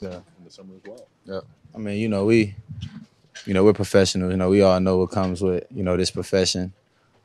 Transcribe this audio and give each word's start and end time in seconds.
Yeah. 0.00 0.20
in 0.38 0.44
the 0.44 0.50
summer 0.50 0.74
as 0.76 0.82
well. 0.84 1.08
Yeah. 1.24 1.40
I 1.74 1.78
mean, 1.78 1.98
you 1.98 2.08
know, 2.08 2.24
we, 2.24 2.54
you 3.46 3.54
know, 3.54 3.64
we're 3.64 3.72
professionals. 3.72 4.30
You 4.32 4.36
know, 4.36 4.50
we 4.50 4.62
all 4.62 4.78
know 4.80 4.98
what 4.98 5.10
comes 5.10 5.40
with, 5.40 5.64
you 5.70 5.82
know, 5.82 5.96
this 5.96 6.10
profession. 6.10 6.72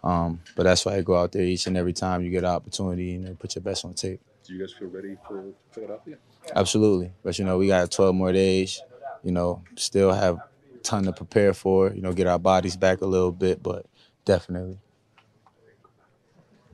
Um, 0.03 0.41
but 0.55 0.63
that's 0.63 0.85
why 0.85 0.95
I 0.95 1.01
go 1.01 1.17
out 1.17 1.31
there 1.31 1.43
each 1.43 1.67
and 1.67 1.75
every 1.75 1.93
time 1.93 2.23
you 2.23 2.31
get 2.31 2.43
an 2.43 2.51
opportunity, 2.51 3.05
you 3.05 3.19
know, 3.19 3.35
put 3.35 3.55
your 3.55 3.61
best 3.61 3.83
on 3.83 3.93
tape. 3.93 4.21
Do 4.45 4.53
you 4.53 4.59
guys 4.59 4.73
feel 4.73 4.87
ready 4.87 5.17
for 5.27 5.43
Philadelphia? 5.71 6.17
Absolutely. 6.55 7.11
But 7.23 7.37
you 7.37 7.45
know, 7.45 7.57
we 7.57 7.67
got 7.67 7.91
12 7.91 8.15
more 8.15 8.31
days. 8.31 8.81
You 9.23 9.31
know, 9.31 9.61
still 9.75 10.13
have 10.13 10.37
a 10.37 10.77
ton 10.81 11.03
to 11.03 11.11
prepare 11.11 11.53
for. 11.53 11.93
You 11.93 12.01
know, 12.01 12.13
get 12.13 12.27
our 12.27 12.39
bodies 12.39 12.77
back 12.77 13.01
a 13.01 13.05
little 13.05 13.31
bit, 13.31 13.61
but 13.61 13.85
definitely. 14.25 14.79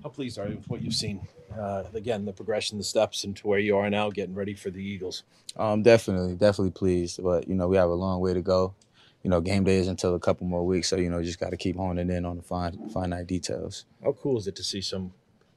How 0.06 0.10
pleased 0.10 0.38
are 0.38 0.48
you 0.48 0.58
with 0.58 0.70
what 0.70 0.84
you've 0.84 0.94
seen? 0.94 1.28
Uh, 1.60 1.82
again, 1.96 2.26
the 2.26 2.32
progression, 2.32 2.78
the 2.78 2.84
steps, 2.84 3.24
and 3.24 3.36
to 3.38 3.48
where 3.48 3.58
you 3.58 3.76
are 3.76 3.90
now, 3.90 4.12
getting 4.12 4.36
ready 4.36 4.54
for 4.54 4.70
the 4.70 4.78
Eagles. 4.78 5.24
Um, 5.58 5.82
definitely, 5.82 6.36
definitely 6.36 6.74
pleased. 6.74 7.24
But 7.24 7.48
you 7.48 7.56
know, 7.56 7.68
we 7.68 7.78
have 7.78 7.90
a 7.90 7.96
long 7.96 8.20
way 8.20 8.32
to 8.36 8.44
go. 8.44 8.76
You 9.24 9.32
know, 9.32 9.42
game 9.42 9.64
day 9.64 9.78
is 9.78 9.88
until 9.88 10.14
a 10.14 10.20
couple 10.20 10.46
more 10.46 10.64
weeks, 10.64 10.90
so 10.90 10.98
you 10.98 11.10
know, 11.10 11.24
just 11.24 11.40
got 11.40 11.50
to 11.50 11.58
keep 11.58 11.76
honing 11.76 12.12
in 12.12 12.24
on 12.24 12.38
the 12.38 12.44
fine, 12.44 12.88
finite 12.90 13.26
details. 13.26 13.86
How 14.04 14.12
cool 14.12 14.38
is 14.38 14.46
it 14.46 14.56
to 14.58 14.64
see 14.64 14.80
some 14.80 15.12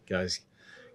guys 0.09 0.41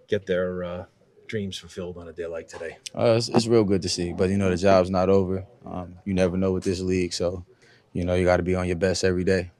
get 0.08 0.26
their 0.26 0.64
uh, 0.64 0.84
dreams 1.28 1.56
fulfilled 1.56 1.96
on 1.96 2.08
a 2.08 2.12
day 2.12 2.26
like 2.26 2.48
today? 2.48 2.78
Uh, 2.92 3.14
it's, 3.18 3.28
it's 3.28 3.46
real 3.46 3.62
good 3.62 3.82
to 3.82 3.88
see, 3.88 4.12
but 4.12 4.30
you 4.30 4.36
know, 4.36 4.50
the 4.50 4.56
job's 4.56 4.90
not 4.90 5.08
over. 5.08 5.46
Um, 5.64 5.94
you 6.04 6.12
never 6.12 6.36
know 6.36 6.50
with 6.50 6.64
this 6.64 6.80
league, 6.80 7.12
so 7.12 7.44
you 7.92 8.04
know, 8.04 8.16
you 8.16 8.24
got 8.24 8.38
to 8.38 8.42
be 8.42 8.56
on 8.56 8.66
your 8.66 8.74
best 8.74 9.04
every 9.04 9.22
day. 9.22 9.52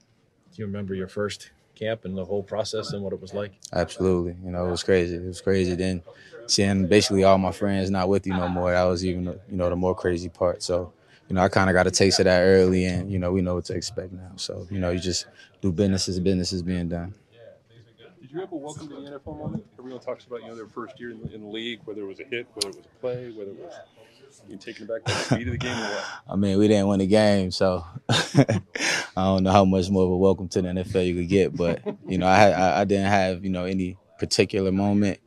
Do 0.52 0.62
you 0.62 0.66
remember 0.66 0.96
your 0.96 1.06
first 1.06 1.52
camp 1.74 2.04
and 2.04 2.16
the 2.16 2.24
whole 2.24 2.42
process 2.42 2.92
and 2.92 3.02
what 3.02 3.12
it 3.12 3.20
was 3.20 3.34
like? 3.34 3.52
Absolutely, 3.72 4.36
you 4.44 4.50
know, 4.50 4.66
it 4.66 4.70
was 4.70 4.82
crazy. 4.82 5.16
It 5.16 5.24
was 5.24 5.40
crazy. 5.40 5.74
Then 5.74 6.02
seeing 6.46 6.86
basically 6.86 7.24
all 7.24 7.38
my 7.38 7.52
friends 7.52 7.90
not 7.90 8.08
with 8.08 8.26
you 8.26 8.34
no 8.34 8.48
more, 8.48 8.72
that 8.72 8.84
was 8.84 9.04
even 9.04 9.24
you 9.24 9.56
know 9.56 9.68
the 9.70 9.76
more 9.76 9.94
crazy 9.94 10.28
part. 10.28 10.62
So. 10.62 10.92
You 11.26 11.36
know, 11.36 11.40
I 11.40 11.48
kind 11.48 11.70
of 11.70 11.74
got 11.74 11.86
a 11.86 11.90
taste 11.90 12.18
of 12.18 12.26
that 12.26 12.42
early, 12.42 12.84
and 12.84 13.10
you 13.10 13.18
know, 13.18 13.32
we 13.32 13.40
know 13.40 13.54
what 13.54 13.64
to 13.64 13.74
expect 13.74 14.12
now. 14.12 14.32
So, 14.36 14.66
you 14.70 14.78
know, 14.78 14.90
you 14.90 14.98
just 14.98 15.24
do 15.62 15.72
business 15.72 16.06
as 16.06 16.20
business 16.20 16.52
is 16.52 16.62
being 16.62 16.90
done. 16.90 17.14
Did 18.20 18.30
you 18.30 18.40
have 18.40 18.52
a 18.52 18.56
welcome 18.56 18.88
to 18.88 18.94
the 18.94 19.10
NFL 19.10 19.38
moment? 19.38 19.64
Everyone 19.78 20.00
talks 20.02 20.26
about 20.26 20.42
you 20.42 20.48
know 20.48 20.54
their 20.54 20.66
first 20.66 21.00
year 21.00 21.12
in 21.12 21.22
the, 21.22 21.34
in 21.34 21.40
the 21.40 21.46
league, 21.48 21.80
whether 21.86 22.02
it 22.02 22.06
was 22.06 22.20
a 22.20 22.24
hit, 22.24 22.46
whether 22.52 22.68
it 22.68 22.76
was 22.76 22.84
a 22.84 23.00
play, 23.00 23.30
whether 23.30 23.52
it 23.52 23.58
was 23.58 23.74
being 24.40 24.58
taken 24.58 24.86
back 24.86 25.04
the 25.04 25.12
speed 25.12 25.48
of 25.48 25.52
the 25.52 25.58
game 25.58 25.76
or 25.76 25.82
what. 25.82 26.04
I 26.28 26.36
mean, 26.36 26.58
we 26.58 26.68
didn't 26.68 26.88
win 26.88 27.00
the 27.00 27.06
game, 27.06 27.50
so 27.50 27.84
I 28.08 28.60
don't 29.16 29.42
know 29.42 29.52
how 29.52 29.64
much 29.64 29.90
more 29.90 30.04
of 30.04 30.10
a 30.10 30.16
welcome 30.16 30.48
to 30.48 30.62
the 30.62 30.68
NFL 30.68 31.06
you 31.06 31.14
could 31.14 31.28
get. 31.28 31.56
But 31.56 31.82
you 32.08 32.18
know, 32.18 32.26
I 32.26 32.50
I, 32.50 32.80
I 32.80 32.84
didn't 32.84 33.06
have 33.06 33.44
you 33.44 33.50
know 33.50 33.64
any 33.64 33.96
particular 34.18 34.72
moment, 34.72 35.20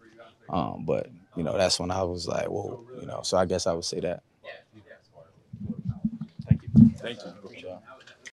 um, 0.49 0.85
but 0.85 1.09
you 1.35 1.43
know 1.43 1.57
that's 1.57 1.79
when 1.79 1.91
I 1.91 2.03
was 2.03 2.27
like, 2.27 2.47
whoa, 2.47 2.85
you 2.99 3.07
know. 3.07 3.21
So 3.23 3.37
I 3.37 3.45
guess 3.45 3.67
I 3.67 3.73
would 3.73 3.85
say 3.85 3.99
that. 4.01 4.23
Thank 6.47 6.63
you. 6.63 6.69
Thank 6.97 7.23
you. 7.23 7.77